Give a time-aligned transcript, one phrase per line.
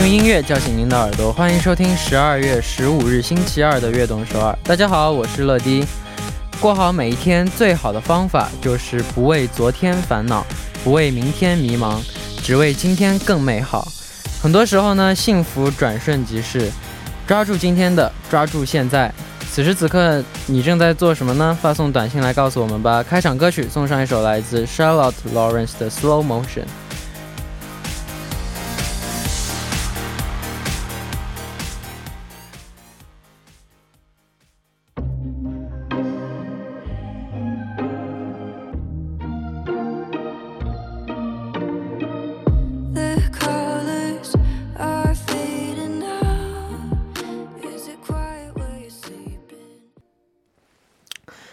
[0.00, 4.50] 用音乐叫醒您的耳朵，欢迎收听十二月十五日星期二的《悦动首尔》。
[4.66, 5.84] 大家好，我是乐迪。
[6.58, 10.46] 过好每一天最好的方法就是不为昨天烦恼，
[10.82, 12.00] 不为明天迷茫，
[12.42, 13.86] 只为今天更美好。
[14.42, 16.70] 很多时候呢，幸福转瞬即逝，
[17.26, 19.12] 抓住今天的，抓住现在。
[19.52, 21.58] 此时此刻，你正在做什么呢？
[21.60, 23.02] 发送短信来告诉我们吧。
[23.02, 26.62] 开场歌曲送上一首来自 Charlotte Lawrence 的《Slow Motion》。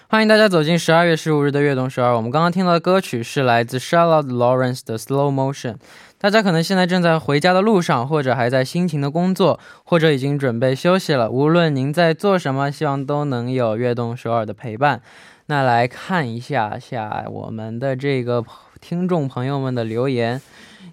[0.09, 2.15] 欢迎大家走进十二月十五日的悦动十二。
[2.15, 5.75] 我们刚刚听到的歌曲是来自 Charlotte Lawrence 的 Slow Motion。
[6.17, 11.29] 大家可能现在正在回家的路上，或者还在辛勤的工作，或者已经准备休息了。
[11.29, 15.01] 无论您在做什么，希望都能有悦动首尔的陪伴。
[15.47, 18.41] 那来看一下下我们的这个
[18.79, 20.41] 听众朋友们的留言。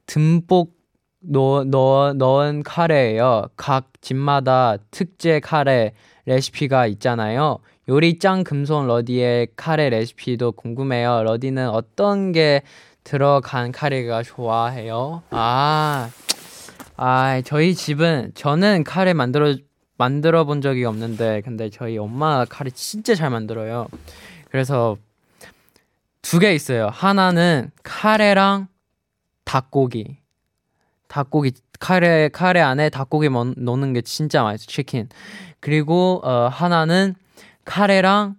[0.06, 0.80] 듬뿍
[1.22, 3.50] 넣, 넣, 넣은 카레예요.
[3.58, 5.94] 각 집마다 특제 카레
[6.26, 7.60] 레시피가 있잖아요.
[7.90, 11.24] 요리 짱 금손 러디의 카레 레시피도 궁금해요.
[11.24, 12.62] 러디는 어떤 게
[13.04, 15.24] 들어간 카레가 좋아해요?
[15.32, 16.10] 아,
[16.97, 19.57] 아, 저희 집은 저는 카레 만들어
[19.97, 23.89] 만들어 본 적이 없는데 근데 저희 엄마가 카레 진짜 잘 만들어요.
[24.51, 24.97] 그래서
[26.23, 26.89] 두 개 있어요.
[26.89, 28.69] 하나는 카레랑
[29.45, 30.19] 닭고기.
[31.09, 34.67] 닭고기 카레 카레 안에 닭고기 넣는 게 진짜 맛있어.
[34.67, 35.09] 치킨.
[35.61, 37.15] 그리고 어 하나는
[37.65, 38.37] 카레랑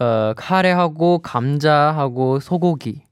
[0.00, 3.02] 어 카레하고 감자하고 소고기.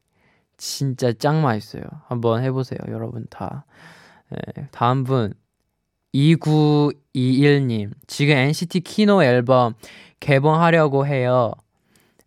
[0.59, 1.83] 진짜 짱 맛있어요.
[2.07, 3.65] 한번 해 보세요, 여러분 다.
[4.33, 5.35] 네, 다음 분
[6.15, 9.75] 2921님 지금 NCT 키노 앨범
[10.21, 11.53] 개봉하려고 해요.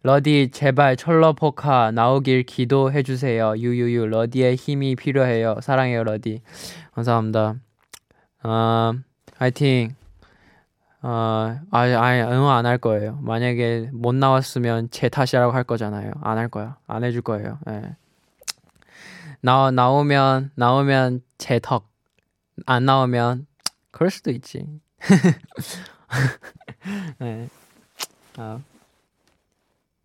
[0.04, 3.54] 러디 제발 철러포카 나오길 기도해 주세요.
[3.58, 5.56] 유유유 러디의 힘이 필요해요.
[5.62, 6.42] 사랑해요 러디.
[6.94, 7.56] 감사합니다.
[8.44, 8.92] 어,
[9.38, 9.96] 화이팅.
[11.02, 13.18] 어, 아, 아, 응원 안 할 거예요.
[13.22, 16.12] 만약에 못 나왔으면 제 탓이라고 할 거잖아요.
[16.22, 16.78] 안 할 거야.
[16.88, 17.58] 안 해줄 거예요.
[17.70, 17.96] 예.
[19.42, 21.88] 나, 나오면, 나오면 제 덕.
[22.66, 23.48] 안 나오면,
[23.92, 24.66] 그럴 수도 있지.
[27.20, 27.50] 네.
[28.38, 28.62] 아.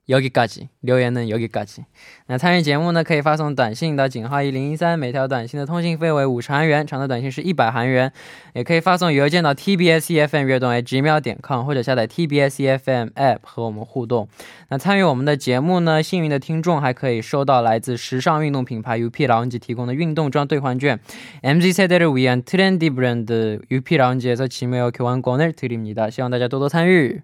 [0.09, 1.83] 여기까지留言呢여기까지
[2.27, 8.11] 那参与节目呢，可以发送短信到井号一零一三，每条短信的通信费为五十韩元，长的短信是一百韩元。
[8.53, 14.27] 也可以发送邮件到 tbsefm 悦动 @gmail 点 com，或者下载 tbsefm app 和我们互动。
[14.69, 20.99] 那参与我们的节目呢，幸运的听众还可以收到来自时尚运动品牌 UP 라운지提供的运动装兑换券。
[21.41, 23.25] MZ 세대를위한 trendy brand
[23.71, 26.11] UP 라운지에서 지메어 교환권을 드립니다。
[26.11, 27.23] 希望大家多多参与。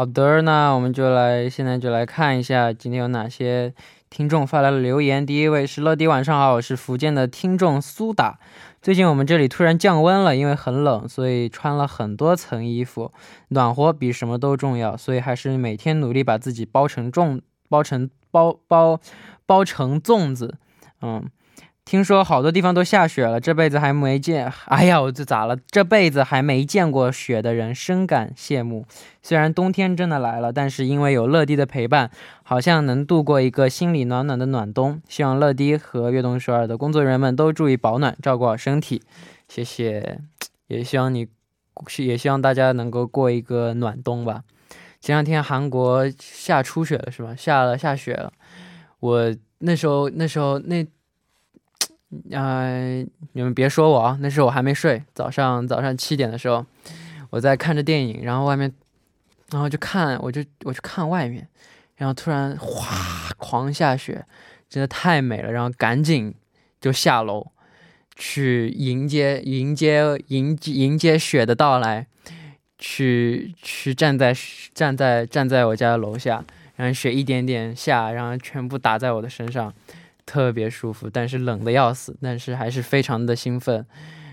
[0.00, 3.74] 好的，那我们就来，现在就来看一下今天有哪些
[4.08, 5.26] 听众发来了留言。
[5.26, 8.38] 第一位是乐迪，晚上好，我是福建的听众苏打。
[8.80, 13.12] 最近我们这里突然降温了，因为很冷，所以穿了很多层衣服，
[13.48, 18.98] 暖和比什么都重要，所以还是每天努力把自己包成粽，包成包包
[19.44, 20.54] 包成粽子，
[21.02, 21.28] 嗯。
[21.90, 24.52] 听说好多地方都下雪了，这辈子还没见。
[24.66, 25.56] 哎呀，我这咋了？
[25.72, 28.86] 这辈子还没见过雪的人深感羡慕。
[29.20, 32.12] 虽然冬天真的来了，但是因为有乐迪的陪伴，
[32.44, 35.02] 好像能度过一个心里暖暖的暖冬。
[35.08, 39.02] 希望乐迪和悦动首尔的工作人员们都注意保暖，照顾好身体。
[39.48, 40.20] 谢谢，
[40.68, 41.26] 也希望你，
[41.98, 44.44] 也希望大家能够过一个暖冬吧。
[45.00, 47.34] 前两天韩国下初雪了，是吧？
[47.34, 48.32] 下了下雪了。
[49.00, 50.86] 我那时候，那时候那。
[52.32, 54.18] 哎，你们别说我啊！
[54.20, 56.66] 那时候我还没睡，早上早上七点的时候，
[57.30, 58.72] 我在看着电影，然后外面
[59.50, 61.46] 然后就看，我就我就看外面，
[61.96, 64.24] 然后突然哗狂下雪，
[64.68, 66.34] 真的太美了，然后赶紧
[66.80, 67.46] 就下楼
[68.16, 72.06] 去迎接迎接迎迎接雪的到来，
[72.78, 74.34] 去去站在
[74.74, 79.72] 站在站在我家的楼下，然后雪一点点下，然后全部打在我的身上，
[80.29, 83.85] 特别舒服，但是冷的要死，但是还是非常的兴奋，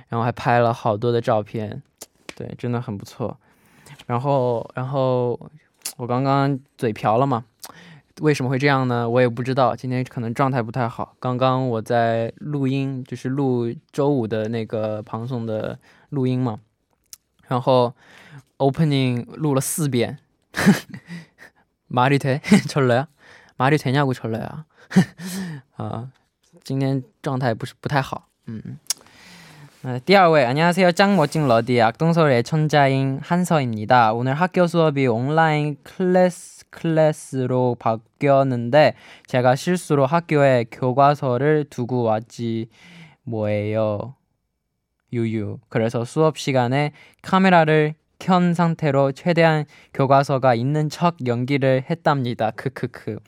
[0.09, 1.83] 然后还拍了好多的照片，
[2.35, 3.39] 对，真的很不错。
[4.07, 5.39] 然后，然后
[5.97, 7.45] 我刚刚嘴瓢了嘛？
[8.21, 9.09] 为什么会这样呢？
[9.09, 9.75] 我也不知道。
[9.75, 11.17] 今天可能状态不太好。
[11.19, 15.79] 刚刚我在录音，就是录周五的那个庞颂的
[16.11, 16.61] 录音嘛。
[17.49, 17.95] 然后
[18.59, 20.19] opening 录了四遍。
[21.91, 24.65] 말이돼철러야말이되냐고철러야
[25.77, 26.09] 啊，
[26.65, 28.29] 今天状态不是不太好。
[28.47, 28.79] 嗯。
[30.05, 34.13] 第二位 안녕하세요 짱 멋진 러디 악동서울의 천자인 한서입니다.
[34.13, 38.95] 오늘 학교 수업이 온라인 클래스 클래스로 바뀌었는데
[39.27, 42.69] 제가 실수로 학교에 교과서를 두고 왔지
[43.25, 44.15] 뭐예요.
[45.13, 45.59] 유유.
[45.69, 52.53] 그래서 수업 시간에 카메라를 켠 상태로 최대한 교과서가 있는 척 연기를 했답니다.
[52.53, 53.19] 크크크.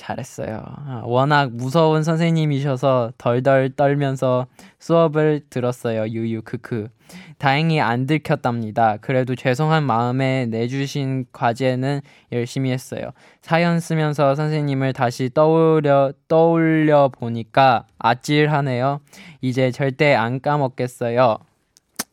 [0.00, 0.62] 잘했어요.
[0.64, 4.46] 아, 워낙 무서운 선생님이셔서 덜덜 떨면서
[4.78, 6.08] 수업을 들었어요.
[6.08, 6.88] 유유 크크.
[7.36, 8.96] 다행히 안 들켰답니다.
[8.98, 12.00] 그래도 죄송한 마음에 내주신 과제는
[12.32, 13.10] 열심히 했어요.
[13.42, 19.00] 사연 쓰면서 선생님을 다시 떠올려 떠올려 보니까 아찔하네요.
[19.42, 21.36] 이제 절대 안 까먹겠어요.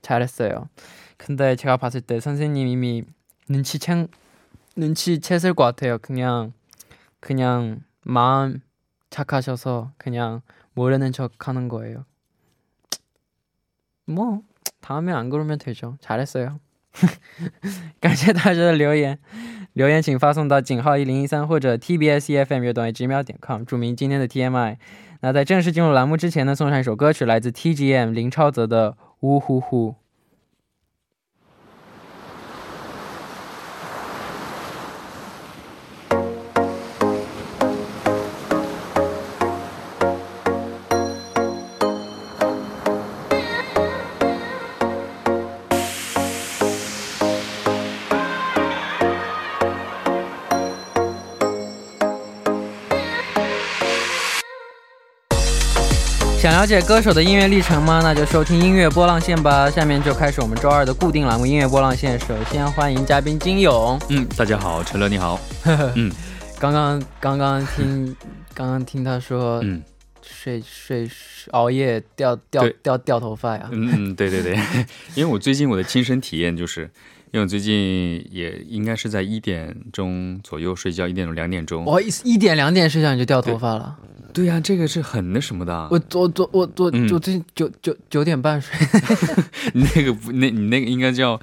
[0.01, 0.67] 잘했어요.
[1.15, 3.03] 근데 제가 봤을 때 선생님 이미
[3.49, 4.09] 눈치챘
[4.77, 5.97] 눈치챘을 것 같아요.
[5.99, 6.53] 그냥
[7.26, 8.60] 그냥 마음
[9.10, 10.42] 착하셔서 그냥
[10.74, 12.04] 모르는 척 하는 거예요.
[14.06, 14.42] 뭐
[14.80, 15.96] 다음에 안 그러면 되죠.
[16.00, 16.58] 잘했어요.
[18.00, 19.18] 感谢大家的留言，
[19.72, 24.76] 留言请发送到井号一零一三或者 tbs efm 乐短直秒点 com，注明今天的 TMI。
[25.20, 29.90] 那在正式进入栏目之前呢，送上一首歌曲，来自 TGM 林超泽的《呜呼呼》。
[56.47, 57.99] 想了解歌手的音乐历程吗？
[58.01, 59.69] 那就收听音乐波浪线吧。
[59.69, 62.17] 下面就开始我们周二的固定栏目——音乐波浪线。
[62.21, 63.99] 首先欢迎嘉宾金勇。
[64.07, 65.37] 嗯，大家好，陈乐你好。
[65.95, 66.09] 嗯，
[66.57, 68.15] 刚刚刚刚听
[68.55, 69.83] 刚刚听他说，嗯，
[70.21, 71.05] 睡睡
[71.51, 73.67] 熬夜掉掉掉掉头发呀。
[73.73, 74.55] 嗯嗯，对对对，
[75.15, 76.83] 因为我最近我的亲身体验就是，
[77.31, 81.83] 因为我最近也应该是在一点钟左右睡觉，一点钟两点钟。
[81.83, 83.97] 我一一点两点睡觉你就掉头发了。
[84.33, 85.73] 对呀，这个是很那什么的。
[85.89, 88.77] 我我昨我我我最近九九九点半睡。
[89.73, 91.39] 那个不，那你那个应该叫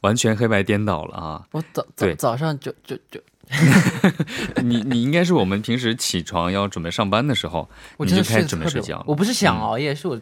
[0.00, 1.46] 完全黑白颠倒了啊！
[1.52, 3.20] 我早早早上九九九。
[4.62, 7.68] 你你应该是我们平时起床要准备上班的时候，
[7.98, 9.04] 你就开始准备睡觉。
[9.06, 10.20] 我不是想熬夜，是我。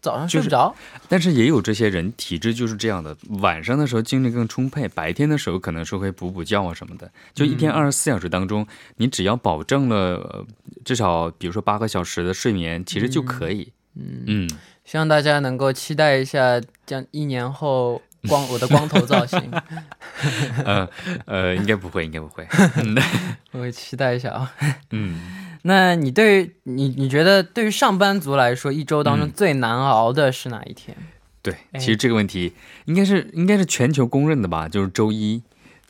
[0.00, 0.74] 早上睡不着，
[1.08, 7.10] 但是也有这些人体质就是这样的，晚上的时候精力更充沛，白天的时候可能是会补补觉啊什么的。
[7.34, 10.46] 就一天二十四小时当中，你只要保证了
[10.84, 13.72] 至少比如说八个小时的睡眠，其实就可以。
[13.94, 14.50] 嗯嗯，
[14.84, 19.38] 希望大家能够期待一下，将一年后光我的光头造型。
[20.64, 20.88] 呃
[21.26, 22.46] 呃，应该不会，应该不会。
[23.52, 24.52] 我会期待一下啊。
[24.90, 25.49] 嗯。
[25.62, 30.96] 那你对于你你觉得对于上班族来说，一周当中最难熬的是哪一天？
[31.42, 32.52] 对，其实这个问题
[32.84, 35.42] 应该是应该是全球公认的吧，就是周一。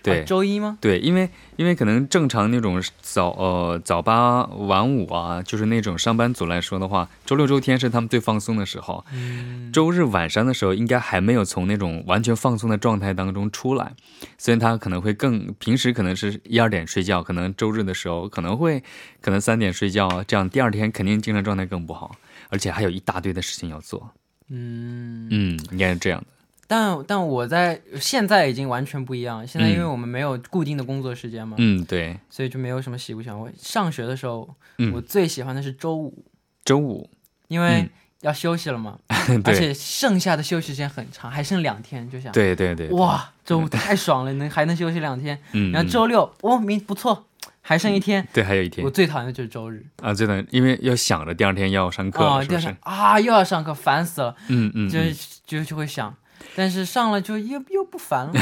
[0.03, 0.79] 对，周一吗？
[0.81, 9.05] 对，因为因为可能正常那种早呃早八晚五啊，就是那种上班族来说的话，周六周天是他们最放松的时候。
[9.13, 9.71] 嗯。
[9.73, 13.93] 周日晚上的时候，应该还没有从那种完全放松的状态当中出来，
[14.37, 18.83] 所以他可能会更平时可能是一二点睡觉，可能周日的时候可能会
[19.21, 22.17] 可能三点睡觉，这样第二天肯定精神状态更不好，
[22.49, 24.11] 而且还有一大堆的事情要做。
[24.49, 26.27] 嗯嗯，应该是这样的。
[26.71, 29.45] 但但我在现在已经完全不一样。
[29.45, 33.37] 现在因为我们没有固定的工作时间嘛，嗯，对，所以就没有什么喜不喜欢。
[33.37, 34.49] 我上学的时候，
[34.95, 36.25] 我最喜欢的是周五，
[36.65, 37.11] 周五，
[37.49, 38.97] 因为要休息了嘛，
[39.45, 45.37] 而且剩下的休息时间很长，还剩两天，就想，对对对，哇，周五太爽了，能还能休息两天。
[45.51, 47.27] 嗯，然后周六，哦，明不错，
[47.61, 48.85] 还剩一天，对，还有一天。
[48.85, 54.37] 我最讨厌的就是周日啊，最讨厌，因为要想着第二天要上课，啊，第二天啊又要上课，烦死了。
[54.47, 55.01] 嗯嗯，就
[55.45, 56.15] 就就会想。
[56.55, 58.33] 但是上了就又又不烦了。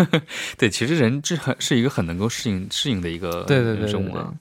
[0.58, 4.32] 对，其实人是很是一个很能够适应适应的一个对对对生物啊。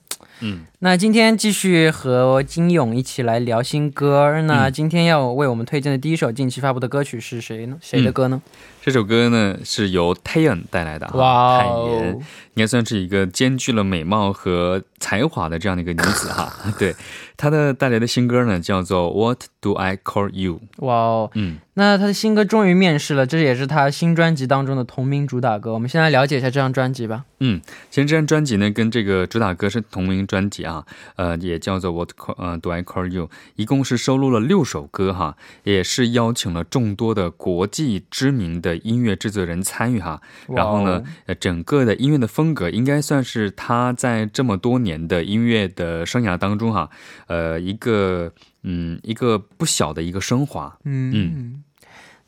[0.42, 4.42] 嗯，那今天继续和金勇一起来聊新歌。
[4.44, 7.78] 那今天要为我们推荐的第一首近期发布的歌曲是谁呢？
[7.82, 8.42] 谁的歌呢？
[8.82, 12.13] 这首歌呢是由 Taeyeon 带来的哈，泰妍
[12.54, 16.54] 应该算是一个兼具了美貌和才华的这样的一个女子哈。
[16.80, 16.96] 对，
[17.36, 20.62] 她的带来的新歌呢叫做 What Do I Call You？
[20.78, 25.74] 哇哦，嗯，那他的新歌终于面世了，这也是他新专辑当中的同名主打歌。
[25.74, 27.25] 我们先来了解一下这张专辑吧。
[27.39, 27.59] 嗯，
[27.89, 33.31] 其实这张专辑呢跟这个主打歌是同名专辑啊，呃，也叫做 What 呃 Do I Call You？
[33.55, 38.69] 一共是收录了六首歌哈，也是邀请了众多的国际知名的。
[38.69, 46.88] 的音乐制作人参与哈，然后呢，呃，整个的音乐的风格应该算是他在这么多年的音乐的生涯当中哈，
[47.25, 48.31] 呃，一个
[48.62, 50.77] 嗯，一个不小的一个升华。
[50.83, 51.63] 嗯嗯，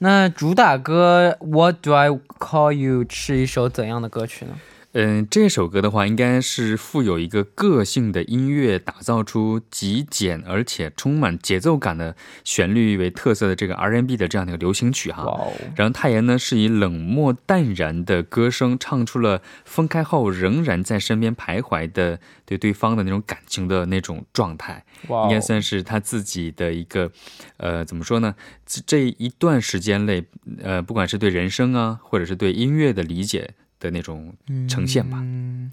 [0.04, 4.54] 那主打歌《What Do I Call You》是一首怎样的歌曲呢？
[4.94, 15.26] 嗯，这首歌的话，应该是富有一个个性的音乐，打造出极简而且充满节奏感的旋律为特色的这个 R&B 的这样的一个流行曲哈。
[15.78, 24.84] 然后泰妍呢是以冷漠淡然的歌声，唱出了分开后仍然在身边徘徊的对对方的那种感情的那种状态。
[25.08, 27.10] 应该算是他自己的一个，
[27.56, 28.36] 呃，怎么说呢？
[28.86, 30.26] 这一段时间内，
[30.62, 33.52] 呃，不管是对人生啊，或者是对音乐的理解。
[33.82, 34.34] 的那种
[34.70, 35.18] 呈现吧。
[35.22, 35.70] 嗯，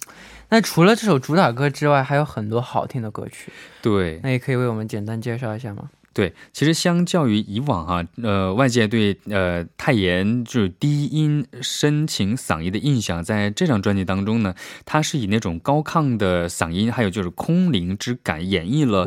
[0.48, 3.52] 那除了这首主打歌之外，还有很多好听的歌曲。
[3.80, 5.90] 对，那也可以为我们简单介绍一下吗？
[6.14, 14.52] 对，其实相较于以往哈，呃，外界对呃泰妍就是低音深情嗓音的印象，在这张专辑当中呢，
[14.84, 19.06] 他是以那种高亢的嗓音，还有就是空灵之感，演绎了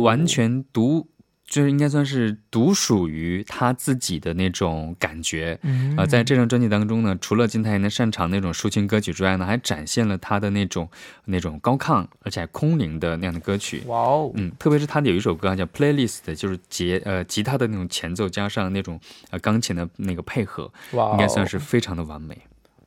[0.00, 1.08] 完全独。
[1.50, 5.58] 就是应该算是独属于他自己的那种感觉，
[5.96, 10.88] 啊，在这张专辑当中呢，除了金泰妍的擅长那种抒情歌曲之外呢，还展现了他的那种
[11.24, 13.82] 那种高亢而且还空灵的那样的歌曲。
[13.86, 22.38] 哇哦，嗯，特别是他的有一首歌叫 Playlist，就是吉呃吉他的那种前奏加上那种呃钢琴的那个配合，哇应该算是非常的完美。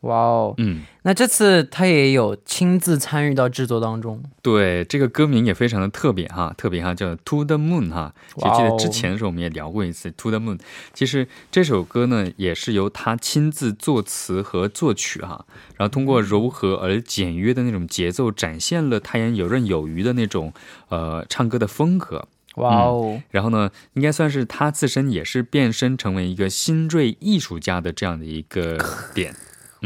[0.04, 4.22] 哇哦，嗯，那这次他也有亲自参与到制作当中。
[4.42, 8.14] 对，这个歌名也非常的特别哈，特别哈，叫 To the Moon 哈。
[8.36, 10.60] 就记得之前的时候我们也聊过一次 To the Moon。
[10.94, 15.46] 其实这首歌呢也是由他亲自作词和作曲哈，
[15.78, 20.52] 然后通过柔和而简约的那种节奏，展现了泰妍游刃有余的那种
[20.90, 22.28] 呃唱歌的风格。
[22.56, 28.78] 哇哦，然后呢，应该算是他自身也是变身成为一个新锐艺术家的这样的一个
[29.16, 29.34] 点。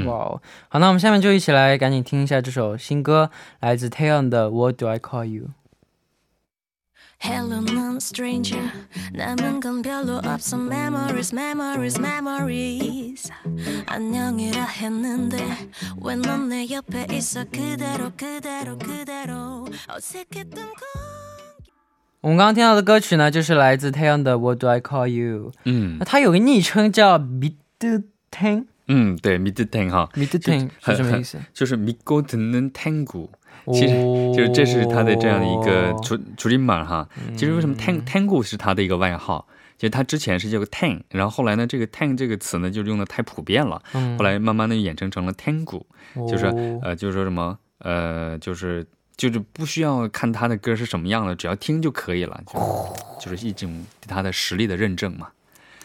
[0.06, 8.58] 哇哦，好，那我们下面就一起来赶紧听一下这首新歌，来自 Taeyeon 的 What Do I Call You。Hello, non stranger.
[9.12, 10.56] 남은 건 별로 없어.
[10.56, 13.30] Memories, memories, memories.
[13.86, 15.38] 안녕이라 했는데
[16.00, 17.44] 왜넌 내 옆에 있어?
[17.44, 19.68] 그대로, 그대로, 그대로.
[19.88, 20.74] 어색했던 건.
[22.22, 25.52] 我们刚刚听到的歌曲呢，就是来自 Taeyeon 的 What Do I Call You。
[25.64, 27.54] 嗯，那他有个昵称叫 Mid
[28.32, 28.66] Tang。
[28.87, 31.37] 嗯，对，mid ten 哈，mid ten 是什么意思？
[31.53, 33.29] 就是 migo ten tango，
[33.73, 33.93] 其实
[34.35, 37.07] 就是这是他的这样的一个主主音码哈。
[37.35, 39.47] 其实为什么 tang tango 是他的一个外号？
[39.77, 43.79] 其实他之前是叫个 tang，然后后来呢，这个 tang 这个词呢就是用的太普遍了，
[44.17, 45.83] 后来慢慢的衍生成了 tango，
[46.27, 46.45] 就是
[46.81, 55.27] 呃，就是说什么呃，就是就是不需要看他的歌是什么样的，只要听就可以了，就就是一种对他的实力的认证嘛。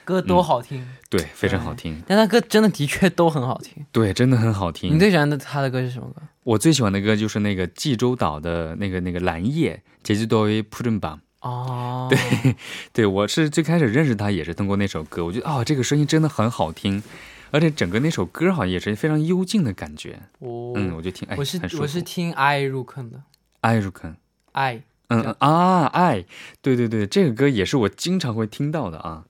[0.04, 2.02] 歌都好听，对，非常好听。
[2.06, 4.94] 但他歌真的的确都很好听，对，真的很好听。
[4.94, 6.22] 你最喜欢的他的歌是什么歌？
[6.44, 11.20] 我最喜欢的歌就是那个济州岛的那个那个蓝叶，节奏多为普顿版。
[11.42, 12.54] 哦，对，
[12.92, 17.02] 对我是最开始认识他也是通过那首歌，我觉得哦，这个声音真的很好听，
[17.50, 20.20] 而且整个那首歌好像也是非常幽静的感觉。
[20.38, 23.20] 哦，嗯，我就听，哎，我是我是听爱入坑的，
[23.60, 24.14] 爱入坑，
[24.52, 26.24] 爱，嗯啊，爱，
[26.60, 29.24] 对对对，这个歌也是我经常会听到的啊。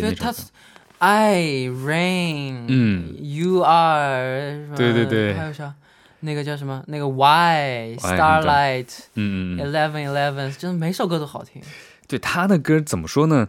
[0.00, 0.34] 对，他
[0.98, 5.74] ，I rain，嗯，You are，对对对，还有啥？
[6.20, 6.82] 那个叫什么？
[6.86, 11.62] 那个 Why Starlight，嗯嗯，Eleven Eleven，真的每首歌都好听。
[12.08, 13.48] 对他的歌怎么说呢？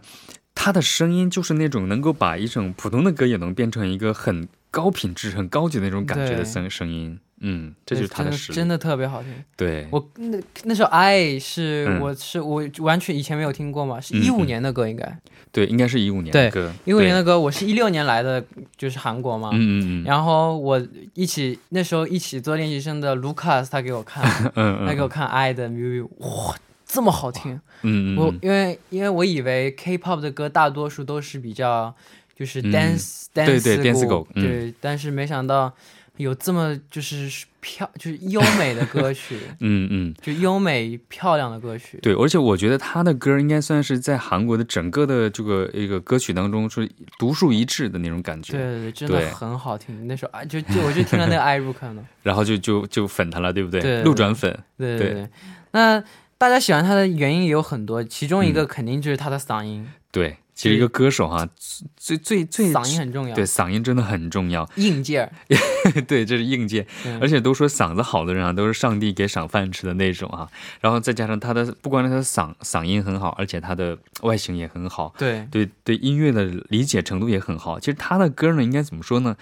[0.54, 7.18] 他的声音就是那种能够把一种普通的歌也能变成一个很高品质、很高级的那种感觉的声声音。
[7.40, 9.32] 嗯，这就是他的实力，真的特别好听。
[9.56, 15.18] 对我那那首《爱》是我是我完全以前没有听过嘛，是一五年的歌应该。
[15.50, 16.72] 对，应该是一五年的歌。
[16.84, 18.44] 一五年的歌，我是一六年来的，
[18.76, 19.50] 就是韩国嘛。
[19.52, 20.04] 嗯嗯嗯。
[20.04, 20.80] 然后我
[21.14, 24.22] 一起那时候一起做练习生的卢卡斯他给我看，
[24.86, 26.54] 他给我看《爱》的 MV，哇，
[26.84, 27.54] 这么好听。
[27.82, 28.16] 嗯嗯。
[28.16, 31.94] 我因为因为我以为 K-pop 的歌大多数都是比较。
[32.38, 35.74] 就是 dance dance 对对 dance go，对，但是没想到
[36.18, 41.98] 有这么就是漂就是优美的歌曲， 嗯嗯，就优美漂亮的歌曲。
[42.02, 48.52] 对，而且我觉得他的歌应该算是在韩国的整个的这个一个歌曲当中是独树一帜的那种感觉。
[48.52, 50.06] 对对对，真的很好听。
[50.06, 53.80] 那时候啊，就就我就听了那个爱入坑了，然后就就就粉他了，对不对？
[53.80, 54.56] 对，路转粉。
[54.76, 55.28] 对对对。
[55.72, 56.02] 那
[56.36, 59.86] 大家喜欢他的原因也有很多，其中一个肯定就是他的嗓音。
[60.10, 60.36] 对。
[60.58, 61.48] 其实一个歌手哈，
[61.96, 65.30] 最最最嗓音很重要，对嗓音真的很重要，硬件
[66.08, 66.84] 对，这是硬件，
[67.20, 70.48] 而且都说嗓子好的人啊，都是上帝给赏饭吃的那种啊。
[70.80, 77.78] 然后再加上他的，不光是他的嗓嗓音很好，而且他的外形也很好，对对对，音乐的理解程度也很好。
[77.78, 79.36] 其实他的歌呢，应该怎么说呢？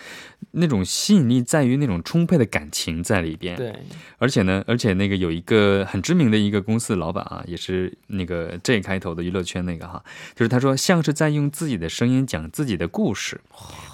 [0.50, 3.56] 那种吸引力在于那种充沛的感情在里边。
[3.56, 3.74] 对，
[4.18, 10.04] 而且呢，而且那个有一个很知名的一个公司的老板啊，也是那个 J 开头的娱乐圈那个哈，
[10.34, 13.40] 就是他说像是在用自己的声音讲自己的故事，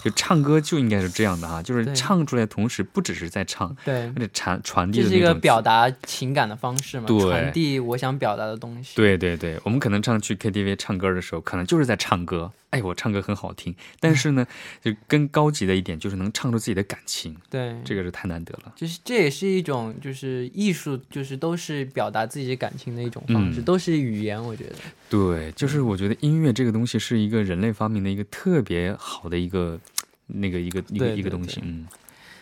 [0.03, 8.97] 就唱歌就应该是这样的哈，就是唱出来同时不只是在唱，对，而且传传递的这是一个表达情感的方式嘛，对，传递我想表达的东西。
[8.97, 12.51] 对对对，我们可能唱去 KTV 唱歌的时候，可能就是在唱歌。
[12.73, 14.47] 哎，我唱歌很好听，但是呢，
[14.81, 17.37] 就更高级的一点就是能唱出自己的感情。
[17.51, 18.73] 对，这个是太难得了。
[18.75, 24.43] 就是这也是一种，就是艺术，就是都是表达自己感情的一种方式，都是语言。
[24.43, 24.77] 我觉得，
[25.11, 29.79] 对，就是我觉得音乐这个东西是一个人类发明的一个特别好的一个
[30.27, 31.61] 那个一个一个一个东西。
[31.63, 31.87] 嗯，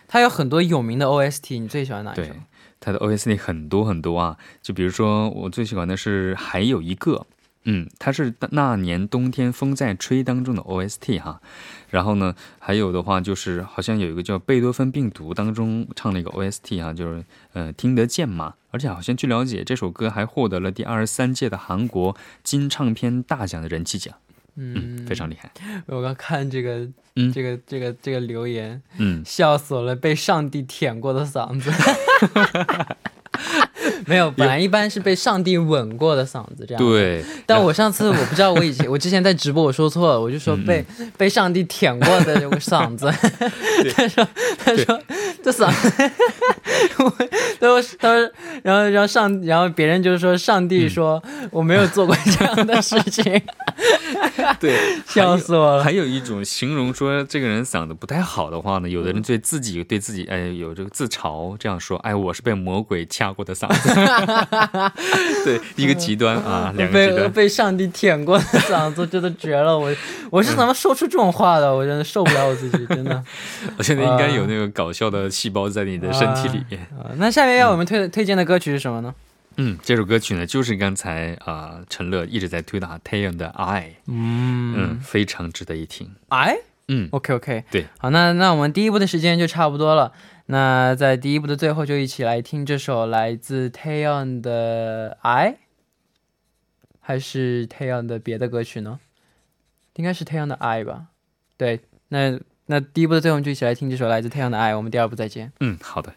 [0.07, 2.33] 它有很多有名的 OST，你最喜欢哪一首？
[2.79, 7.27] 它的 OST 很多很多啊，就比如说我最喜欢的是还有一个。
[7.65, 11.41] 嗯，它是那年冬天风在吹当中的 OST 哈，
[11.91, 24.15] 然后呢，还有的话就是好像有一个叫贝多芬病毒当中唱了一个 OST 哈，就是呃听得见嘛，而且好像据了解这首歌还获得了第二十三届的韩国金唱片大奖的人气奖，
[24.57, 25.51] 嗯，非常厉害。
[25.87, 31.71] 我刚看这个，嗯，这个这个这个留言，嗯，笑死我了，被上帝舔过的嗓子。
[34.11, 36.85] 没有，本来一般是被上帝吻过的嗓子这样。
[36.85, 40.85] 对，但我上次我不知道，我以前我之前在直播我说错了，我就说被
[41.17, 43.09] 被上帝舔过的这个嗓子。
[43.95, 44.27] 他说
[44.59, 45.01] 他说
[45.43, 45.91] 这嗓子，
[47.61, 48.31] 他说他说，
[48.63, 53.41] 然后然后上然后别人就说上帝说我没有做过这样的事情。
[54.59, 55.85] 对，笑死我了。
[55.85, 64.00] 还有一种形容说这个人嗓子不太好的话呢，有的人对自己对自己哎有这个自嘲这样说，哎我是被魔鬼掐过的嗓子。
[65.45, 67.31] 对，一个极端啊，两个极端。
[67.33, 69.79] 被上帝舔过的嗓子， 真的绝了！
[69.79, 69.95] 我
[70.31, 71.75] 我是怎么说出这种话的？
[71.75, 73.23] 我真的受不了我自己，真的。
[73.79, 76.87] 我现在应该有那个搞笑的细胞在你的身体里面。
[77.17, 79.15] 那下面要我们推推荐的歌曲是什么呢？
[79.57, 83.95] 嗯，这首歌曲呢，就是刚才啊陈乐一直在推的哈，Taeyeon 的《爱》。
[84.07, 86.09] 嗯嗯，非常值得一听。
[86.29, 86.57] 爱？
[86.89, 87.65] 嗯，OK OK。
[87.71, 90.13] 对，好，那那我们第一步的时间就差不多了。
[90.51, 95.53] 那在第一部的最后，就一起来听这首来自 Taeyeon 的《I》，
[96.99, 98.99] 还是 Taeyeon 的别的歌曲呢？
[99.95, 101.07] 应该是 Taeyeon 的《I》吧。
[101.57, 104.73] 对，那那第一部的最后，就一起来听这首来自 Taeyeon 的《I》。
[104.77, 105.53] 我们第二部再见。
[105.61, 106.15] 嗯，好的。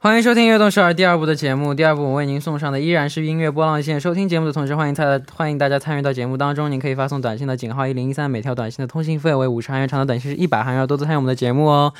[0.00, 1.74] 欢迎收听《悦动十二》第二部的节目。
[1.74, 4.00] 第二部我为您送上的依然是音乐波浪线。
[4.00, 6.70] 收听节目的同时，欢迎参欢迎大家参与到节目当中。
[6.70, 10.86] 您可以发送短信的井号一零一三，每条短信的通信费为五十韩元，长的短信是一百韩元。
[10.86, 11.92] 多多参与我们的节目哦。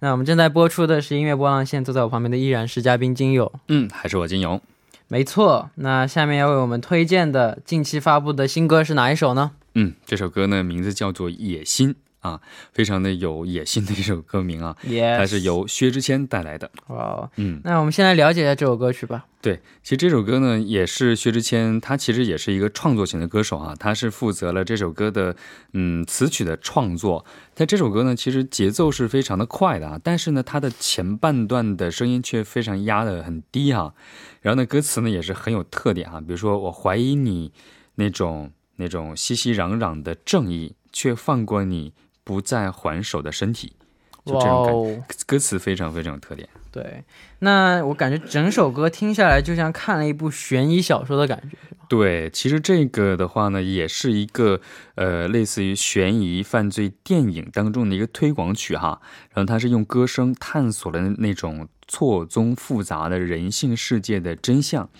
[0.00, 3.50] 那我们正在播出的是音乐波浪线，坐在我旁边的依然是嘉宾金友。
[3.68, 4.60] 嗯，还是我金友。
[5.08, 5.70] 没错。
[5.76, 9.52] 那下面要为我们推荐的近期发布的新歌是哪一首呢？
[9.74, 11.94] 嗯，这首歌呢名字叫做《野心》。
[12.20, 12.40] 啊，
[12.72, 14.76] 非常的有野心的一首歌名啊，
[15.16, 16.70] 它是由薛之谦带来的。
[16.88, 19.26] 哇，嗯，那我们先来了解一下这首歌曲吧。
[19.40, 25.36] 对，其实这首歌呢，也是薛之谦，他其实也是一个创作型的歌手啊，他是负责了这首歌的
[25.74, 27.24] 嗯词曲的创作。
[27.54, 33.94] 但这首歌呢，其实节奏是非常的快的啊，但是呢，它的前半段的声音却非常压的很低哈。
[34.40, 37.52] 然后呢，歌词呢也是很有特点啊，比如说我怀疑你
[37.94, 41.92] 那种那种熙熙攘攘的正义，却放过你。
[42.28, 43.72] 不再还手的身体，
[44.26, 44.74] 就这种感
[45.08, 46.46] 觉，歌词非常非常有特点。
[46.70, 47.02] 对，
[47.38, 51.56] 那我感觉整首歌听下来就像看了一部悬疑小说的感觉，
[51.88, 54.60] 对，其实这个的话呢，也是一个
[54.96, 59.00] 呃类似于悬疑犯罪电影当中的一个推广曲哈。
[59.32, 64.90] 然后它是用歌声探索了那种错综复杂的人性世界的真相。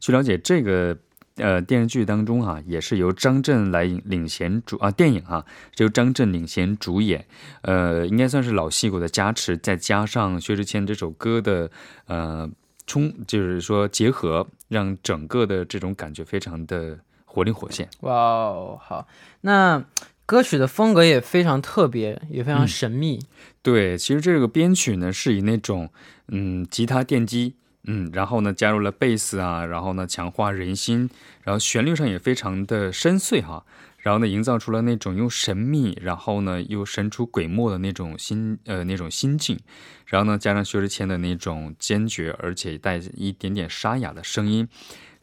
[0.00, 0.98] 据了解，这个
[1.36, 5.44] 呃电视剧当中哈，也是由张震来领领衔主啊，电影哈
[5.76, 7.26] 是由张震领衔主演，
[7.62, 11.70] 呃，应该算是老戏骨的加持，再加上薛之谦这首歌的
[12.06, 12.50] 呃
[12.86, 17.88] 冲，就是说结合，让整个的这种感觉非常的活灵活现。
[18.00, 19.06] 哇哦，好，
[19.40, 19.84] 那
[20.26, 23.20] 歌曲的风格也非常特别，也非常神秘。
[23.62, 25.88] 对，其实这个编曲呢是以那种
[26.28, 27.54] 嗯吉他电机。
[27.84, 31.10] 嗯，然后呢，加入了贝斯啊，然后呢，强化人心，
[31.42, 33.64] 然后旋律上也非常的深邃哈，
[33.98, 39.58] 然后呢，营造出了那种又神秘，然后呢，又神出鬼没的那种心呃那种心境，
[40.06, 44.68] 然后呢，加上薛之谦的那种坚决而且带一点点沙哑的声音，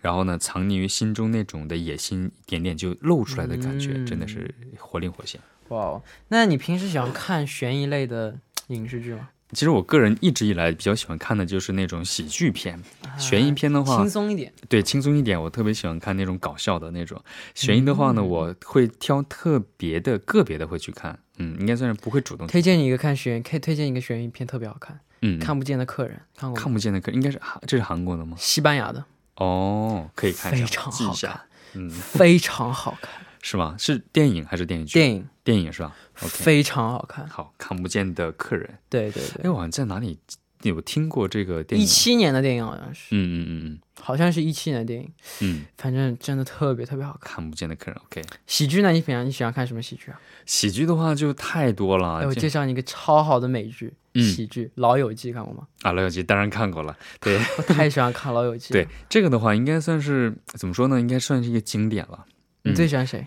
[0.01, 5.39] 然后呢，藏匿于心中那种的野心一点点就露出来的感觉，真的是活灵活现。
[5.69, 9.29] 哇，那你平时喜欢看悬疑类的影视剧吗？
[9.51, 12.79] 其实我个人一直以来比较喜欢看的就是那种喜剧片，
[13.17, 14.53] 悬疑片的话轻松一点。
[14.67, 17.19] 对，轻松一点，我特别喜欢看那种搞笑的那种。
[17.55, 21.17] 悬疑的话呢，我会挑特别的、个别的会去看。
[21.37, 22.45] 嗯，应该算是不会主动。
[22.45, 24.99] 推荐你一个看悬，可以推荐一个悬疑片，特别好看。
[25.21, 26.59] 嗯，看不见的客人，看过。
[26.59, 28.35] 看不见的客，应该是韩，这是韩国的吗？
[28.37, 29.03] 西班牙的。
[29.35, 31.41] 哦，可以看一下，非常好看。
[31.73, 33.25] 嗯，非常好看。
[33.41, 33.75] 是吗？
[33.77, 34.93] 是电影还是电影剧？
[34.93, 35.95] 电影，电影是吧？
[36.15, 37.27] 非常好看。
[37.27, 38.77] 好，看不见的客人。
[38.89, 39.43] 对对对。
[39.43, 40.19] 哎，我好像在哪里
[40.63, 41.83] 有听过这个电影？
[41.83, 43.07] 一七年的电影好像是。
[43.11, 45.09] 嗯嗯嗯嗯，好像是一七年的电影。
[45.39, 47.35] 嗯，反正真的特别特别好看。
[47.35, 48.21] 看不见的客人，OK。
[48.45, 48.91] 喜剧呢？
[48.91, 50.19] 你平常你喜欢看什么喜剧啊？
[50.45, 52.17] 喜剧的话就太多了。
[52.19, 55.65] 哎，我介绍你一个超好的美剧，喜剧《老友记》，看过吗？
[55.83, 56.97] 啊，《老友记》当然看过了。
[57.21, 58.69] 对，我太喜欢看《老友记》。
[58.73, 60.99] 对，这个的话应该算是怎么说呢？
[60.99, 62.25] 应该算是一个经典了。
[62.69, 63.25] 你最喜欢谁？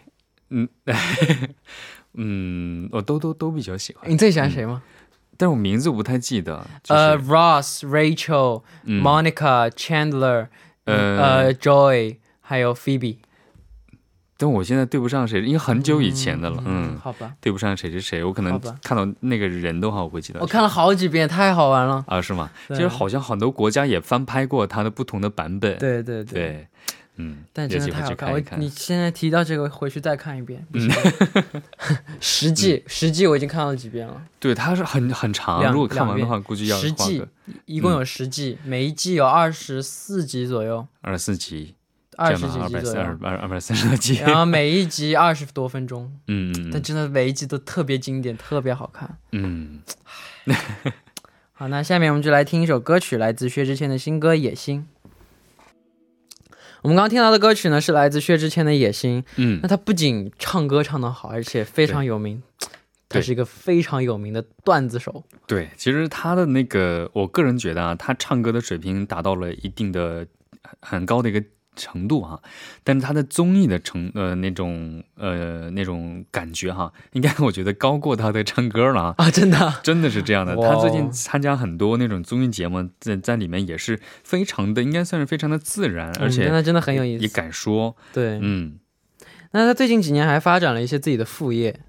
[0.50, 0.68] 嗯，
[2.14, 4.11] 嗯，我都都都比较喜欢。
[4.11, 4.83] 你最喜欢谁吗？
[5.37, 6.64] 但是我名字不太记得。
[6.88, 10.48] 呃，Ross、Rachel、Monica、Chandler，
[10.85, 13.16] 呃，Joy，还有 Phoebe。
[14.37, 16.62] 但我现在对不上谁，因为很久以前的了。
[16.66, 20.40] 嗯，好吧，对不上谁是谁，我可能看到那个人的话，我会记得。
[20.40, 22.05] 我看了好几遍，太好玩了。
[22.09, 22.50] 啊，是吗？
[22.68, 25.78] 其实好像很多国家也翻拍过它的不同的版本。
[25.78, 26.68] 对对对。
[27.16, 30.66] 嗯，但真的太好看，我你现在提到这个，回去再看一遍。
[30.72, 30.90] 嗯，
[32.20, 34.22] 实际实际我已经看了几遍了。
[34.40, 37.22] 对，它是很很长，如果看完的话，估计要十季，
[37.66, 40.87] 一共有十季，每一季有二十四集左右。
[41.03, 41.75] 二十四集，
[42.16, 44.16] 二十几集左右，二二百三十多集。
[44.16, 46.11] 然后 每一集二十多分钟。
[46.29, 49.18] 嗯，但真的每一集都特别经典，特别好看。
[49.33, 49.83] 嗯，
[51.53, 54.81] 好，那下面我们就来听一首歌曲，来自薛之谦的新歌《野心》。
[56.83, 59.23] 我们刚刚听到的歌曲呢，是来自薛之谦的《野心》。
[59.37, 62.42] 嗯，那他不仅唱歌唱得好，而且非常有名，
[63.09, 65.23] 他是一个非常有名的段子手。
[65.47, 70.27] 对，其实他的那个，我个人觉得啊，他唱歌的水平达到了一定的
[70.81, 71.42] 很高的一个。
[71.74, 72.40] 程度哈，
[72.85, 80.54] 但是他的综艺的成呃那种呃那种感觉哈，应该我觉得高过他的唱歌了啊啊真的真的是这样的。
[80.56, 88.78] 他最近参加很多那种综艺节目，在在里面也是非常的，应该算是非常的自然，而且真的真的很有意思，也敢说对嗯。
[89.52, 91.80] 那他最近几年还发展了一些自己的副业。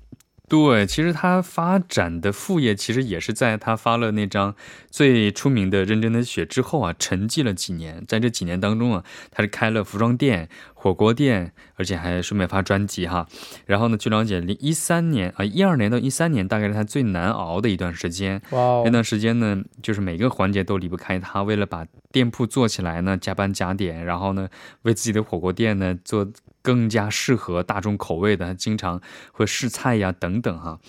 [0.50, 4.54] 对，其实他发展的副业其实也是在他发了那张
[4.92, 8.04] 最出名的《认真的雪》之后啊，沉寂了几年。
[8.08, 13.26] 在这几年当中啊，他是开了服装店、火锅店，而且还顺便发专辑哈。
[13.66, 18.40] 然后呢，据了解，零一三年啊，一二年到一三年，大概是他最难熬的一段时间。
[18.52, 21.42] 哇，那段时间呢，就是每个环节都离不开他。
[21.42, 24.50] 为了把店铺做起来呢，加班加点，然后呢，
[24.84, 26.30] 为自己的火锅店呢做。
[26.64, 29.00] 更加适合大众口味的，经常
[29.32, 30.80] 会试菜呀等等哈。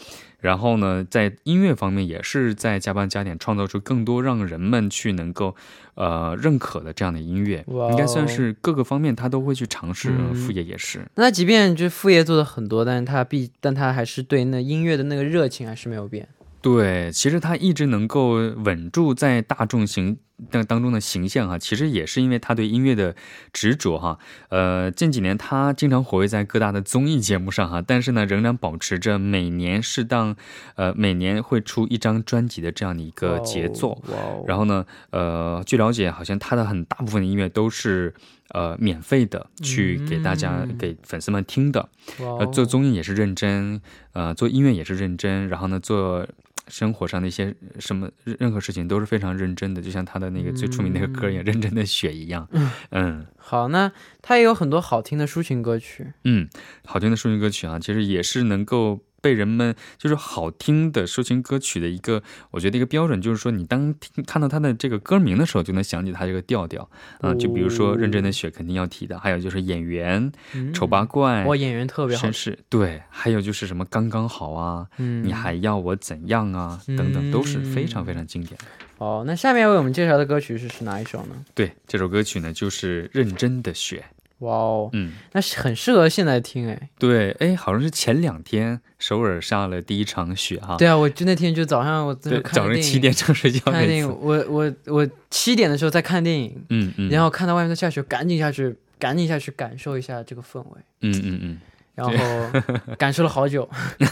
[0.41, 5.57] 然后呢，在音乐方面也是在加班加点，创造出更多让人们去能够
[5.95, 7.65] 呃认可的这样的音乐。
[7.91, 11.07] 应该算是各个方面他都会去尝试，副业也是。
[11.15, 16.29] 那即便就副业做的很多，但是他必但他还是对那音乐的那个热情还是没有变。
[16.61, 20.19] 对，其实他一直能够稳住在大众形
[20.51, 23.15] 当当中的形象哈，其实也是因为他对音乐的
[23.53, 24.19] 执着哈。
[24.49, 30.37] 呃，近几年他经常活跃在各大的综艺节目上哈，但是呢，仍然保持着每年适当，
[30.75, 34.03] 呃，每年会出一张专辑的这样的一个节奏。
[34.47, 38.13] 然后呢，呃，据了解，好像他的很大部分的音乐都是
[38.49, 41.89] 呃免费的，去给大家给粉丝们听的。
[42.19, 43.81] 呃，做综艺也是认真，
[44.13, 46.27] 呃，做音乐也是认真，然后呢，做。
[46.69, 52.49] 生活上的一些什么任何事情都是非常认真的，就像他的那个最出名那个歌一样，认真的雪一样。
[52.91, 56.13] 嗯，好，那他也有很多好听的抒情歌曲。
[56.25, 56.49] 嗯，
[56.85, 66.87] 好听的抒情歌曲啊，其实也是能够被人们就是好听的抒情歌曲的一个，我觉得一个标准就是说，你当听看到它的这个歌名的时候，就能想起它这个调调
[67.23, 67.33] 啊。
[67.37, 70.31] 就比如说《认真的雪》，肯定要提的，还有就是演员
[70.75, 78.65] 《丑八怪》，哇，演员特别好，绅士对，还有就是什么刚刚好啊，嗯你还要我怎样啊，等等，都是非常非常经典的。
[78.99, 81.35] 哦，那下面为我们介绍的歌曲是是哪一首呢？
[81.55, 84.05] 对，这首歌曲呢就是《认真的雪》。
[84.39, 86.91] 哇哦，嗯，那是很适合现在听哎。
[86.99, 90.77] 对，哎，好像是前两天首尔下了第一场雪哈。
[90.77, 100.81] 对啊，我就那天就早上我早上七点正睡觉看电影，我我我七点的时候在看电影，嗯嗯，然后看到外面在下雪，赶紧下去，赶紧下去感受一下这个氛围。
[101.01, 101.61] 嗯嗯嗯。
[101.95, 102.13] 然后
[102.99, 103.69] 感受了好久，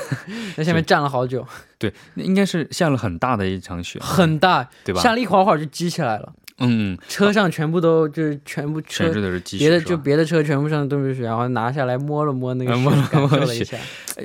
[0.57, 1.45] 在下面站了好久。
[1.79, 5.03] 对，那应该是下了很大的一场雪，很大，对吧？
[5.03, 6.33] 下了一会儿会儿就积起来了。
[6.59, 13.77] 嗯，车上全部都就是全部车都是别的就别的车全部上都是雪，然后拿下来摸了摸那个摸了摸了一下。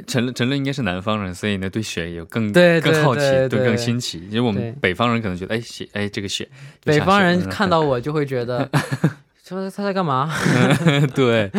[0.06, 4.28] 陈乐陈乐应该是南方人，所以呢对雪有更对更好奇，对更新奇。
[4.30, 6.48] 因为我们北方人可能觉得哎雪哎这个雪，
[6.84, 8.70] 北方人看到我就会觉得。
[9.48, 10.34] 说他在干嘛？
[11.16, 11.50] 对，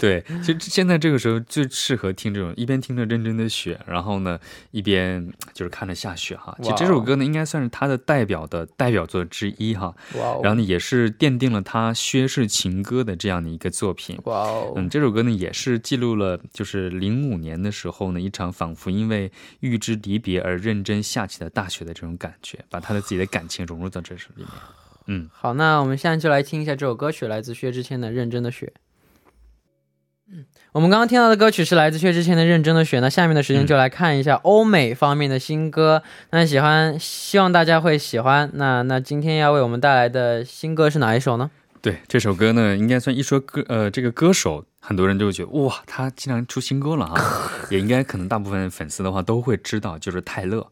[0.00, 4.38] 对，其实现在这个时候最适合听这种一边听着认真的雪，然后呢
[4.70, 6.56] 一边就是看着下雪哈。
[6.62, 9.94] 其实这首歌呢应该算是他的代表的代表作之一哈。
[10.14, 10.40] 哇！
[10.42, 14.18] 然后呢也是奠定了他薛氏情歌的这样的一个作品。
[14.24, 14.72] 哇哦！
[14.76, 19.30] 嗯，这首歌呢也是记录了就是零五年的时候呢一场仿佛因为
[19.60, 24.52] 预知离别而认真下起的大雪的这种感觉，把他的自己的感情融入到这首里面。
[25.08, 28.72] 嗯，好，那我们现在就来听一下这首歌曲，来自薛之谦的《认真的雪》。
[30.30, 32.98] 嗯，我们刚刚听到的歌曲是来自薛之谦的《认真的雪》。
[33.00, 36.02] 那下面的时间就来看一下欧美方面的新歌。
[36.30, 38.50] 那喜欢，希望大家会喜欢。
[38.52, 41.50] 那那今天要为我们带来的新歌是哪一首呢？
[41.80, 47.16] 对，这首歌呢，应该算一说歌，呃，这个歌手，很多人就会觉得哇，他竟然出新歌了啊！
[47.70, 50.66] 也应该可能大部分粉丝的话都会知道，就是泰勒。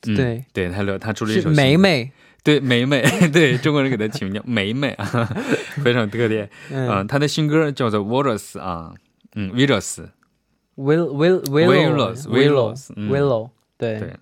[0.00, 2.04] 对对，泰勒他出了一首《美美》。
[2.46, 3.02] 对，美美，
[3.34, 5.04] 对中国人给他起名叫美美啊，
[5.82, 6.48] 非常特点。
[6.70, 8.94] 嗯，她的新歌叫做 Virus 啊，
[9.34, 14.14] 嗯，Virus，Will Will Willows，Willows，Willow，对对，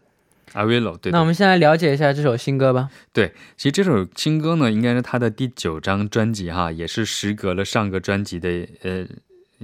[0.54, 1.12] 啊 Willow，对。
[1.12, 2.88] 那我们先来了解一下这首新歌吧。
[3.12, 9.04] 对，其实这首新歌呢，应该是他的第九张专辑哈，也是时隔了上个专辑的呃。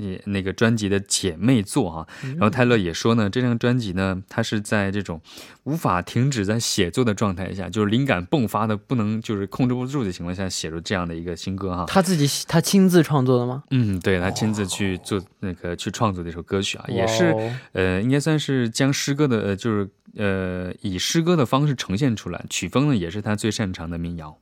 [0.00, 5.20] 也那个专辑的姐妹作哈，然后泰勒也说呢，这张专辑呢，他是在这种
[5.64, 11.84] 无法停止在写作的状态下，就是灵感迸发的不能就是控制不住的情况下，写出这样的一个新歌哈。
[11.86, 13.64] 他自己他亲自创作的吗？
[13.70, 17.34] 嗯，对他亲自去做那个去创作的一首歌曲啊，也是
[17.72, 24.38] 呃，应该算是将诗歌的呃，就是呃，以诗歌的方式呈现出来，曲风呢也是他最擅长的民谣。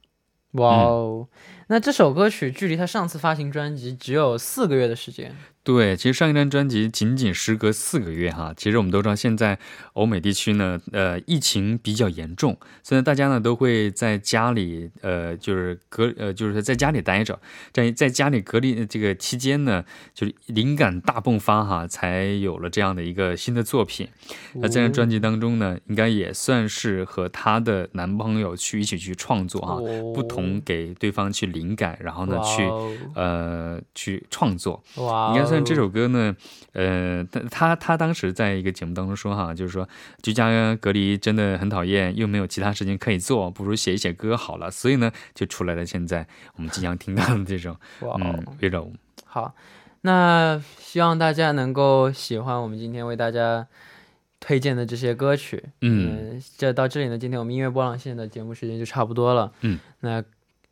[0.52, 1.28] 哇哦，
[1.70, 5.36] 那这首歌曲距离他上次发行专辑只有四个月的时间。
[5.68, 8.54] 对，其实上一张专辑仅仅时隔四个月哈。
[8.56, 9.58] 其实我们都知道，现在
[9.92, 17.38] 欧美地区呢，呃，疫情比较严重，所以大家呢都会在家里，呃，就是隔，呃，就是在家里待着。
[17.70, 24.08] 在在家里隔离这个期间呢，就是灵感大迸发哈，才有了这样的一个新的作品。
[24.54, 29.76] 那这张专辑当中呢，应该也算是和她的男朋友去一起去创作哈，
[30.14, 32.66] 不同给对方去灵感，然后呢去
[33.14, 35.57] 呃去创作，应该算。
[35.64, 36.36] 这首歌呢，
[36.72, 39.88] 呃，他他他当时在一个节目当中说哈，就是说
[40.22, 44.70] 居家隔离真的很讨厌，又没有其他事情可以做，不如写一写歌好了。
[44.70, 48.92] 所以呢，就出来了现在我们即将听到的这种 嗯，Willow。
[49.24, 49.54] 好，
[50.02, 53.66] 那希望大家能够喜欢我们今天为大家
[54.40, 55.62] 推荐的这些歌曲。
[55.80, 59.52] 嗯，这到这里呢，今天我们音乐波浪线的节目时间就差不多了。
[59.60, 60.24] 嗯，那。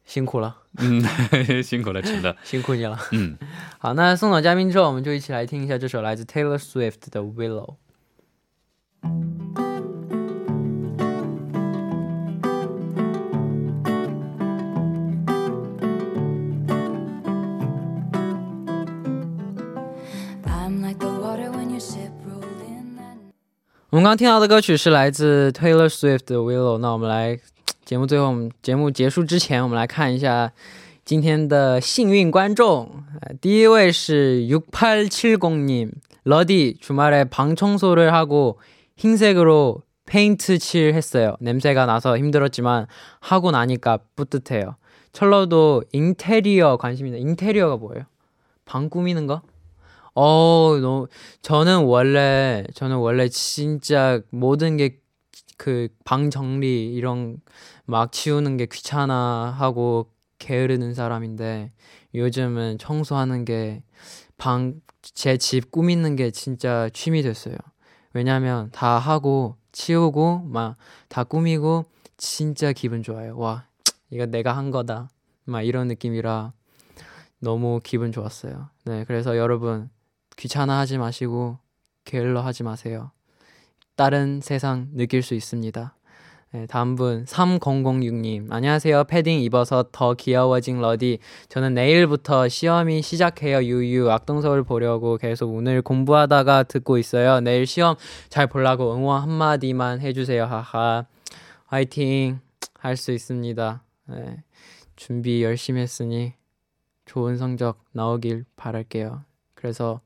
[0.07, 1.03] 辛苦了，嗯，
[1.63, 3.37] 辛苦了，陈的， 辛苦你了，嗯，
[3.79, 7.75] 好，那送走嘉宾之后，我们就一起来听一下这首来自 Taylor Swift 的 Willow。
[23.91, 27.39] 我们刚听到的歌曲是来自 Taylor Swift 的 Willow，那我们来。
[27.86, 30.52] 节目最后，我们节目结束之前，我们来看一下
[31.04, 33.04] 今天的幸运观众。
[33.42, 35.92] 第一位是六八七零님
[36.24, 38.60] 러디 주말에 방 청소를 하고
[38.96, 41.36] 흰색으로 페인트 칠했어요.
[41.40, 42.88] 냄새가 나서 힘들었지만
[43.20, 44.76] 하고 나니까 뿌듯해요.
[45.14, 47.18] 철러도 인테리어 관심이네.
[47.18, 48.06] 인테리어가 뭐예요?
[48.66, 49.42] 방 꾸미는 거?
[50.14, 51.08] 어, 너무
[51.42, 54.98] 저는 원래 저는 원래 진짜 모든 게
[55.57, 57.39] 그 방 정리 이런
[57.87, 61.73] 막 치우는 게 귀찮아 하고 게으르는 사람인데
[62.15, 63.83] 요즘은 청소하는 게
[64.37, 67.57] 방, 제 집 꾸미는 게 진짜 취미 됐어요.
[68.13, 70.77] 왜냐면 다 하고 치우고 막
[71.09, 71.85] 다 꾸미고
[72.17, 73.37] 진짜 기분 좋아요.
[73.39, 73.67] 와
[74.11, 75.09] 이거 내가 한 거다.
[75.45, 76.53] 막 이런 느낌이라
[77.41, 78.69] 너무 기분 좋았어요.
[78.85, 79.91] 네, 그래서 여러분
[80.37, 81.59] 귀찮아하지 마시고
[82.05, 83.11] 게을러 하지 마세요.
[83.97, 85.95] 다른 세상 느낄 수 있습니다.
[86.53, 88.53] 네, 다음 분 3006님.
[88.53, 89.05] 안녕하세요.
[89.05, 91.19] 패딩 입어서 더 귀여워진 러디.
[91.49, 93.63] 저는 내일부터 시험이 시작해요.
[93.63, 94.11] 유유.
[94.11, 97.41] 악동서울 보려고 계속 오늘 공부하다가 듣고 있어요.
[97.41, 97.97] 내일 시험
[98.29, 100.45] 잘 보려고 응원 한마디만 해주세요.
[100.45, 101.07] 하하.
[101.67, 102.41] 화이팅.
[102.79, 103.83] 할 수 있습니다.
[104.09, 104.45] 네,
[104.95, 106.35] 준비 열심히 했으니
[107.07, 109.25] 좋은 성적 나오길 바랄게요.
[109.55, 110.01] 그래서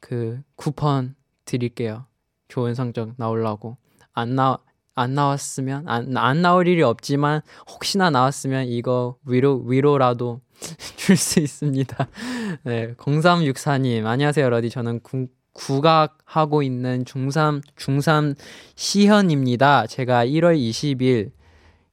[0.00, 2.06] 그 쿠폰 드릴게요
[2.52, 3.78] 좋은 성적 나오려고
[4.12, 4.58] 안 나,
[4.94, 10.42] 안 나왔으면 안, 안 나올 일이 없지만 혹시나 나왔으면 이거 위로 위로라도
[10.96, 12.08] 줄 수 있습니다.
[12.64, 18.36] 네, 0364님 안녕하세요 러디 저는 구, 국악하고 있는 중3 중3
[18.76, 19.86] 시현입니다.
[19.86, 21.30] 제가 1월 20일